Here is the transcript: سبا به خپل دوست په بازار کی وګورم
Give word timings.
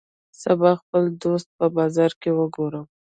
سبا 0.41 0.71
به 0.73 0.79
خپل 0.81 1.03
دوست 1.23 1.47
په 1.57 1.65
بازار 1.77 2.11
کی 2.21 2.29
وګورم 2.37 2.85